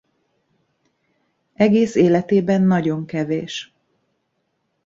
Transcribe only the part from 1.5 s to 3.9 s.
Egész életében nagyon kevés.